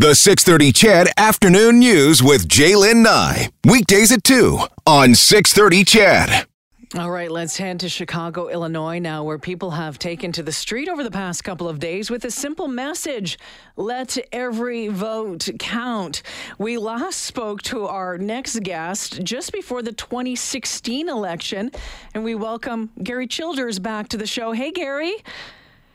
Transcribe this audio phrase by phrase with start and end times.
[0.00, 3.50] The 630 CHED Afternoon News with Jaylen Nye.
[3.66, 6.46] Weekdays at 2 on 630 CHED.
[6.98, 10.88] All right, let's head to Chicago, Illinois now, where people have taken to the street
[10.88, 13.38] over the past couple of days with a simple message
[13.76, 16.22] let every vote count.
[16.58, 21.72] We last spoke to our next guest just before the 2016 election,
[22.14, 24.52] and we welcome Gary Childers back to the show.
[24.52, 25.16] Hey, Gary.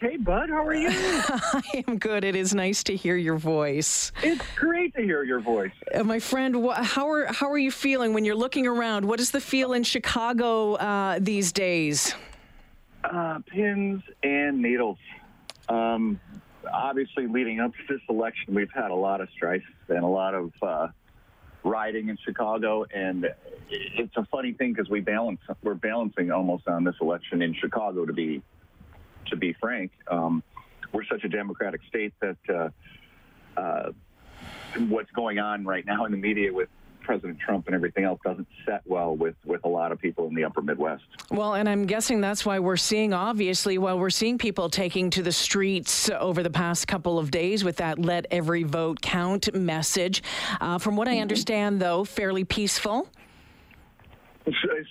[0.00, 0.88] Hey, Bud, how are you?
[0.92, 2.24] I am good.
[2.24, 4.12] It is nice to hear your voice.
[4.22, 5.72] It's great to hear your voice.
[5.94, 9.04] Uh, my friend, wh- how are how are you feeling when you're looking around?
[9.04, 12.14] What is the feel in Chicago uh, these days?
[13.04, 14.96] Uh, pins and needles.
[15.68, 16.18] Um,
[16.72, 20.34] obviously, leading up to this election, we've had a lot of strife and a lot
[20.34, 20.88] of uh,
[21.62, 23.26] rioting in Chicago, and
[23.68, 28.06] it's a funny thing because we balance we're balancing almost on this election in Chicago
[28.06, 28.40] to be
[29.30, 29.90] to be frank.
[30.10, 30.42] Um,
[30.92, 32.68] we're such a democratic state that uh,
[33.58, 33.92] uh,
[34.88, 36.68] what's going on right now in the media with
[37.02, 40.34] President Trump and everything else doesn't set well with, with a lot of people in
[40.34, 41.02] the upper Midwest.
[41.30, 45.22] Well, and I'm guessing that's why we're seeing, obviously, while we're seeing people taking to
[45.22, 50.22] the streets over the past couple of days with that let every vote count message.
[50.60, 51.22] Uh, from what I Mm-hmm.
[51.22, 53.08] understand, though, fairly peaceful.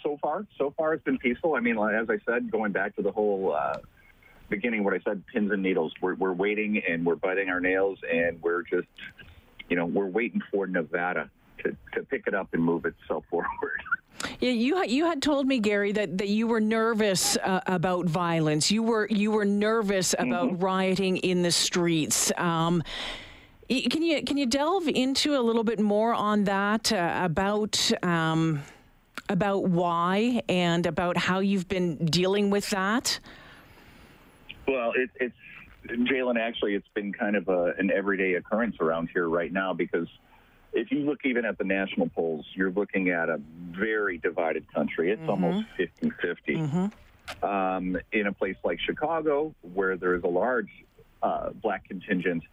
[0.04, 1.56] So far, so far it's been peaceful.
[1.56, 3.78] I mean, as I said, going back to the whole uh,
[4.50, 5.94] beginning, what I said, pins and needles.
[6.02, 8.88] We're, we're waiting and we're biting our nails and we're just,
[9.70, 11.30] you know, we're waiting for Nevada
[11.64, 13.48] to, to pick it up and move itself forward.
[14.42, 18.06] Yeah, you had- you had told me, Gary, that, that you were nervous uh, about
[18.06, 18.70] violence.
[18.70, 22.30] You were you were nervous about rioting in the streets.
[22.38, 22.84] Um,
[23.70, 28.62] can you can you delve into a little bit more on that uh, about um,
[29.30, 33.20] about why and about how you've been dealing with that?
[34.70, 35.36] Well, it, it's
[35.88, 36.40] Jalen.
[36.40, 40.08] Actually, it's been kind of a, an everyday occurrence around here right now because
[40.74, 45.12] if you look even at the national polls, you're looking at a very divided country.
[45.12, 46.56] It's almost 50 50.
[47.42, 50.70] Um, in a place like Chicago, where there is a large
[51.24, 52.44] uh, black contingent,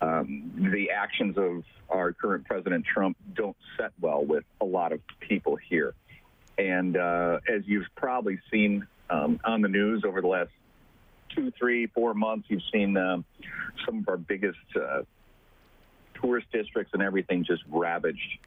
[0.00, 5.00] um, the actions of our current President Trump don't set well with a lot of
[5.20, 5.94] people here.
[6.58, 10.50] And uh, as you've probably seen um, on the news over the last
[11.30, 13.24] two, three, four months, you've seen um,
[13.84, 15.02] some of our biggest uh,
[16.20, 18.38] tourist districts and everything just ravaged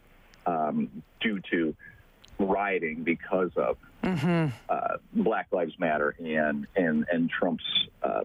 [0.45, 1.75] um, due to
[2.39, 3.77] rioting because of
[4.69, 7.63] uh, Black Lives Matter and and and Trump's
[8.03, 8.21] uh,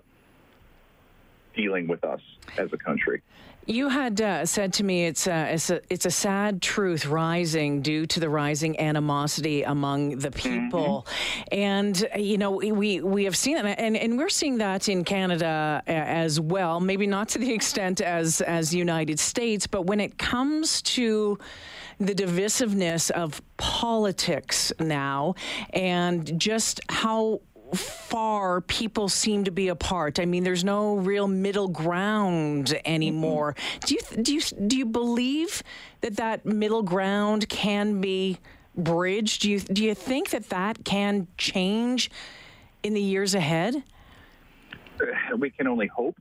[1.54, 2.20] dealing with us
[2.58, 3.22] as a country.
[3.64, 7.80] You had uh, said to me it's a, it's a it's a sad truth rising
[7.80, 11.06] due to the rising animosity among the people,
[11.52, 15.82] and you know we we have seen that, and and we're seeing that in Canada
[15.86, 16.80] as well.
[16.80, 21.38] Maybe not to the extent as as United States, but when it comes to
[22.00, 25.34] the divisiveness of politics now,
[25.70, 27.42] and just how
[27.74, 30.20] far people seem to be apart.
[30.20, 33.54] I mean, there's no real middle ground anymore.
[33.54, 33.86] Mm-hmm.
[33.86, 35.62] Do you do you do you believe
[36.00, 38.38] that that middle ground can be
[38.76, 39.42] bridged?
[39.42, 42.10] Do you do you think that that can change
[42.82, 43.82] in the years ahead?
[45.36, 46.16] we can only hope,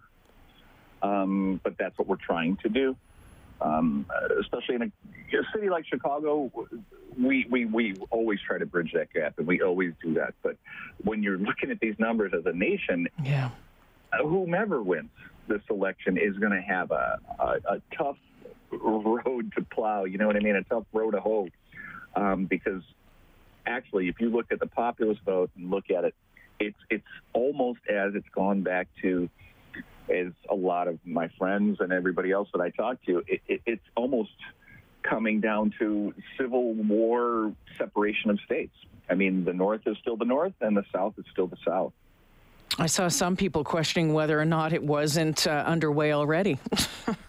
[1.04, 2.96] um, but that's what we're trying to do.
[3.60, 4.08] Um,
[4.40, 4.86] especially in a,
[5.38, 6.52] a city like Chicago,
[7.20, 10.34] we, we, we always try to bridge that gap, and we always do that.
[10.42, 10.58] But
[11.04, 13.52] when you're looking at these numbers as a nation, Yeah.
[14.20, 15.10] whomever wins
[15.48, 17.46] this election is going to have a, a,
[17.76, 18.18] a tough
[18.72, 20.06] road to plow.
[20.06, 20.56] You know what I mean?
[20.56, 21.50] A tough road to hoe.
[22.16, 22.84] Um, because
[23.66, 26.16] actually, if you look at the populist vote and look at it,
[26.60, 29.30] it's it's almost as it's gone back to
[30.10, 33.24] as a lot of my friends and everybody else that I talk to.
[33.28, 34.32] It, it, it's almost
[35.04, 38.76] coming down to civil war separation of states.
[39.10, 41.94] I mean, the North is still the North, and the South is still the South.
[42.78, 46.58] I saw some people questioning whether or not it wasn't uh, underway already.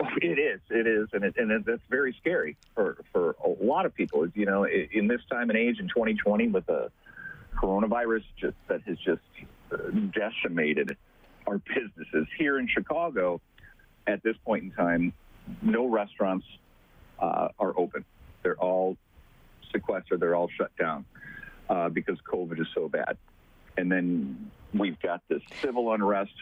[0.22, 3.94] It is, it is, and it, and that's very scary for for a lot of
[3.94, 4.26] people.
[4.34, 6.90] You know, in this time and age in 2020 with the
[7.56, 9.20] coronavirus just that has just
[9.72, 9.76] uh,
[10.12, 10.96] decimated
[11.46, 13.40] our businesses here in Chicago.
[14.06, 15.12] At this point in time,
[15.62, 16.46] no restaurants
[17.18, 18.04] uh, are open.
[18.42, 18.96] They're all
[19.72, 20.20] sequestered.
[20.20, 21.04] They're all shut down
[21.68, 23.16] uh, because COVID is so bad.
[23.76, 26.32] And then we've got this civil unrest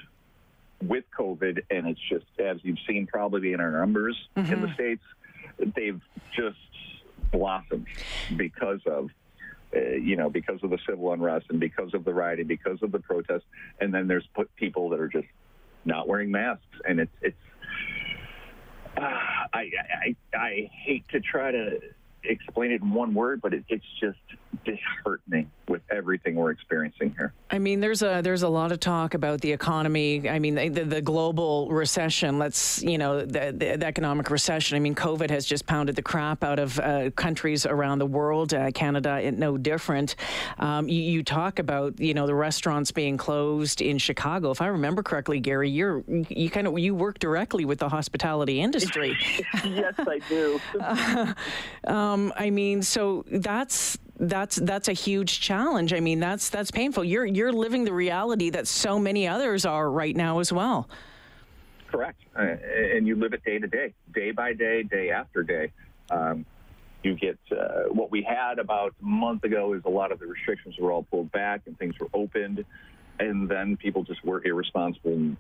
[0.82, 5.02] with COVID, and it's just as you've seen probably in our numbers in the states,
[5.74, 6.00] they've
[6.36, 6.58] just
[7.32, 7.86] blossomed
[8.36, 9.10] because of.
[9.76, 12.90] Uh, you know, because of the civil unrest and because of the rioting, because of
[12.90, 13.44] the protests,
[13.78, 15.26] and then there's put people that are just
[15.84, 17.36] not wearing masks, and it's it's
[18.96, 21.80] I, I I hate to try to
[22.24, 24.18] explain it in one word, but it, it's just
[24.64, 24.97] disheartening with everything
[26.38, 27.32] we're experiencing here.
[27.50, 30.28] I mean, there's a there's a lot of talk about the economy.
[30.28, 32.38] I mean, the, the global recession.
[32.38, 34.76] Let's you know the, the, economic recession.
[34.76, 38.52] I mean, COVID has just pounded the crap out of uh, countries around the world.
[38.52, 40.16] Uh, Canada, no different.
[40.58, 44.50] Um, you, you, talk about you know the restaurants being closed in Chicago.
[44.50, 48.60] If I remember correctly, Gary, you're you kind of you work directly with the hospitality
[48.60, 49.16] industry.
[49.64, 50.60] yes, I do.
[50.80, 51.34] uh,
[51.86, 55.92] um, I mean, so that's that's that's a huge challenge.
[55.92, 57.04] I mean, that's that's painful.
[57.04, 60.88] You're you're living the reality that so many others are right now as well.
[61.90, 65.72] Correct, uh, and you live it day to day, day by day, day after day.
[66.10, 66.44] Um,
[67.02, 70.26] you get uh, what we had about a month ago is a lot of the
[70.26, 72.64] restrictions were all pulled back and things were opened,
[73.20, 75.36] and then people just were irresponsible and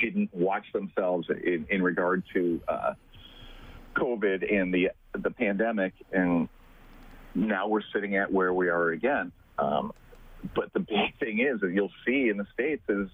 [0.00, 2.94] didn't watch themselves in, in regard to uh,
[3.94, 6.48] COVID and the the pandemic and
[7.34, 9.32] now we're sitting at where we are again.
[9.58, 9.92] Um,
[10.54, 13.08] but the big thing is that you'll see in the states is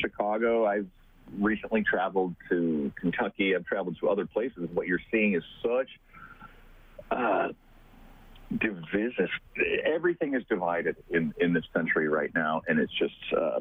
[0.00, 0.66] Chicago.
[0.66, 0.86] I've
[1.38, 3.54] recently traveled to Kentucky.
[3.54, 4.68] I've traveled to other places.
[4.72, 5.88] What you're seeing is such
[7.10, 7.48] uh,
[8.56, 9.28] divisive.
[9.84, 13.60] Everything is divided in in this country right now, and it's just uh,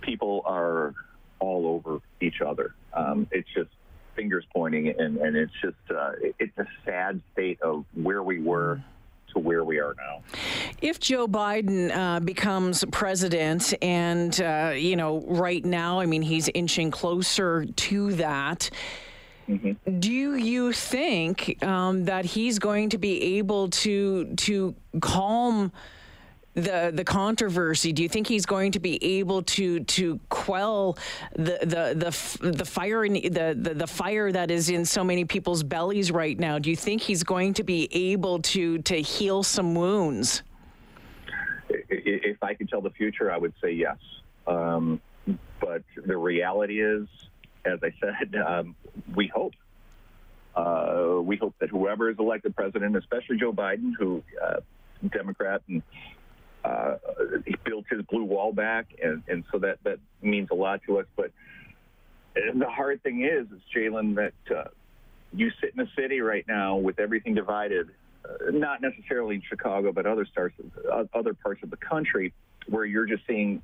[0.00, 0.94] people are
[1.38, 2.74] all over each other.
[2.92, 3.70] Um, it's just
[4.14, 8.82] fingers pointing, and, and it's just uh, it's a sad state of where we were
[9.32, 10.22] to where we are now.
[10.80, 16.48] If Joe Biden uh, becomes president, and uh, you know, right now, I mean, he's
[16.54, 18.70] inching closer to that.
[19.48, 19.98] Mm-hmm.
[19.98, 25.72] Do you think um, that he's going to be able to to calm?
[26.54, 27.92] The the controversy?
[27.92, 30.98] Do you think he's going to be able to to quell
[31.34, 35.24] the the the the fire in, the, the the fire that is in so many
[35.24, 36.58] people's bellies right now?
[36.58, 40.42] Do you think he's going to be able to to heal some wounds?
[41.88, 43.96] If I could tell the future, I would say yes.
[44.46, 45.00] Um,
[45.60, 47.06] but the reality is,
[47.64, 48.76] as I said, um,
[49.14, 49.54] we hope.
[50.54, 54.56] Uh, we hope that whoever is elected president, especially Joe Biden, who uh,
[55.10, 55.82] Democrat and
[56.64, 56.96] uh,
[57.46, 60.98] he built his blue wall back, and, and so that, that means a lot to
[60.98, 61.06] us.
[61.16, 61.32] But
[62.34, 64.68] the hard thing is, is Jalen, that uh,
[65.32, 67.90] you sit in a city right now with everything divided,
[68.24, 72.32] uh, not necessarily in Chicago, but other parts, of, other parts of the country,
[72.68, 73.62] where you're just seeing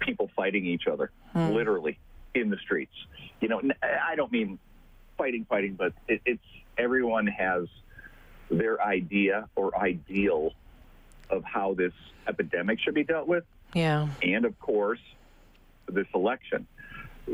[0.00, 1.50] people fighting each other, hmm.
[1.50, 1.98] literally
[2.34, 2.94] in the streets.
[3.40, 4.58] You know, I don't mean
[5.18, 6.42] fighting, fighting, but it, it's
[6.78, 7.66] everyone has
[8.50, 10.52] their idea or ideal
[11.30, 11.92] of how this
[12.26, 13.44] epidemic should be dealt with.
[13.74, 14.08] Yeah.
[14.22, 15.00] And of course,
[15.88, 16.66] this election.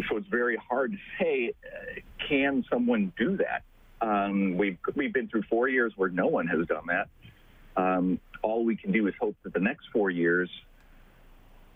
[0.09, 3.63] So it's very hard to say, uh, can someone do that?
[4.01, 7.09] Um, we've we've been through four years where no one has done that.
[7.77, 10.49] Um, all we can do is hope that the next four years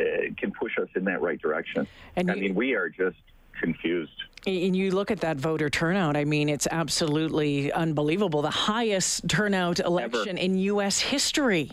[0.01, 0.05] uh,
[0.39, 1.87] can push us in that right direction.
[2.17, 3.17] And I you, mean, we are just
[3.61, 4.23] confused.
[4.47, 6.17] And you look at that voter turnout.
[6.17, 8.43] I mean, it's absolutely unbelievable.
[8.43, 10.39] The highest turnout election Ever.
[10.39, 11.01] in U.S.
[11.01, 11.71] history.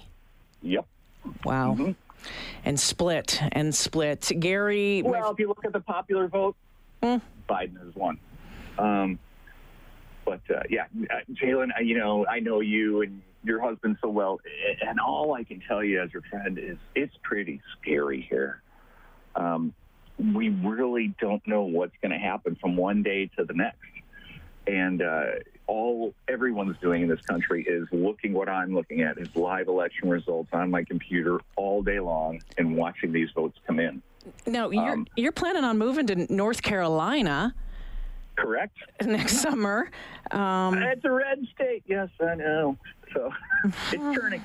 [0.61, 0.85] Yep.
[1.43, 1.75] Wow.
[1.77, 1.91] Mm-hmm.
[2.65, 4.31] And split and split.
[4.39, 5.01] Gary.
[5.01, 6.55] Well, if you look at the popular vote,
[7.01, 7.21] mm.
[7.49, 8.19] Biden has won.
[8.77, 9.19] Um,
[10.25, 14.39] but uh, yeah, uh, Jalen, you know, I know you and your husband so well,
[14.85, 18.61] and all I can tell you as your friend is it's pretty scary here.
[19.35, 19.73] Um,
[20.17, 23.79] we really don't know what's going to happen from one day to the next,
[24.67, 25.23] and uh,
[25.71, 30.09] all everyone's doing in this country is looking what I'm looking at is live election
[30.09, 34.01] results on my computer all day long and watching these votes come in.
[34.45, 37.55] Now you're um, you're planning on moving to North Carolina.
[38.35, 38.75] Correct.
[39.01, 39.89] Next summer.
[40.31, 41.83] Um, it's a red state.
[41.87, 42.77] Yes, I know.
[43.13, 43.31] So
[43.93, 44.43] it's turning.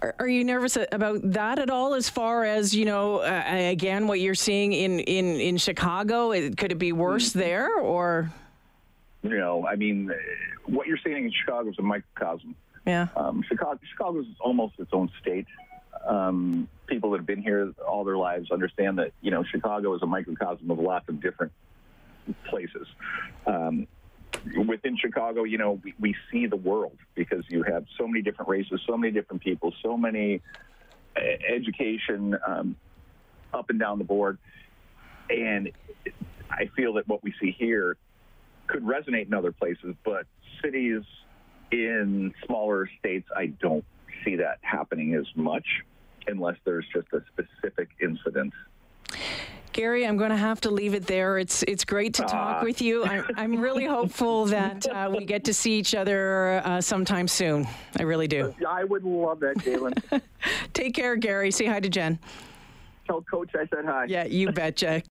[0.00, 1.94] Are, are, you nervous about that at all?
[1.94, 3.42] As far as you know, uh,
[3.72, 7.40] again, what you're seeing in in in Chicago, could it be worse mm-hmm.
[7.40, 8.30] there or?
[9.30, 10.12] You know, I mean,
[10.66, 12.54] what you're seeing in Chicago is a microcosm.
[12.86, 13.08] Yeah.
[13.16, 15.46] Um, Chicago, Chicago is almost its own state.
[16.06, 20.02] Um, people that have been here all their lives understand that you know Chicago is
[20.02, 21.52] a microcosm of lots of different
[22.48, 22.86] places.
[23.46, 23.88] Um,
[24.66, 28.48] within Chicago, you know, we, we see the world because you have so many different
[28.48, 30.40] races, so many different people, so many
[31.16, 32.76] uh, education um,
[33.52, 34.38] up and down the board,
[35.28, 35.72] and
[36.50, 37.96] I feel that what we see here
[38.66, 40.26] could resonate in other places, but
[40.62, 41.02] cities
[41.72, 43.84] in smaller states, I don't
[44.24, 45.66] see that happening as much
[46.26, 48.52] unless there's just a specific incident.
[49.72, 51.36] Gary, I'm going to have to leave it there.
[51.38, 52.64] It's it's great to talk Ah.
[52.64, 53.04] with you.
[53.04, 57.66] I'm, I'm really hopeful that uh, we get to see each other uh, sometime soon.
[57.98, 58.54] I really do.
[58.66, 60.22] I would love that, Jalen.
[60.72, 61.50] Take care, Gary.
[61.50, 62.18] Say hi to Jen.
[63.06, 64.06] Tell Coach I said hi.
[64.08, 65.02] Yeah, you betcha.